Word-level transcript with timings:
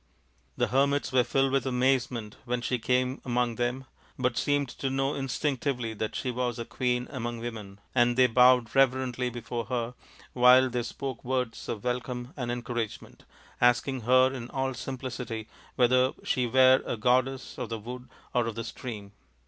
The 0.57 0.69
hermits 0.69 1.11
were 1.11 1.23
filled 1.23 1.51
with 1.51 1.67
amazement 1.67 2.35
when 2.45 2.61
she 2.61 2.79
came 2.79 3.21
among 3.23 3.57
them, 3.57 3.85
but 4.17 4.35
seemed 4.35 4.67
to 4.79 4.89
know 4.89 5.13
in 5.13 5.27
stinctively 5.27 5.95
that 5.95 6.15
she 6.15 6.31
was 6.31 6.57
a 6.57 6.65
queen 6.65 7.07
among 7.11 7.37
women; 7.37 7.79
and 7.93 8.17
they 8.17 8.25
bowed 8.25 8.73
reverently 8.75 9.29
before 9.29 9.65
her 9.65 9.93
while 10.33 10.71
they 10.71 10.81
spoke 10.81 11.23
words 11.23 11.69
of 11.69 11.83
welcome 11.83 12.33
and 12.35 12.51
encouragement, 12.51 13.25
asking 13.61 14.01
her 14.01 14.33
in 14.33 14.49
all 14.49 14.73
simplicity 14.73 15.47
whether 15.75 16.13
she 16.23 16.47
were 16.47 16.81
a 16.87 16.97
goddess 16.97 17.59
of 17.59 17.69
the 17.69 17.77
wood 17.77 18.09
or 18.33 18.47
of 18.47 18.55
the 18.55 18.63
stream. 18.63 19.11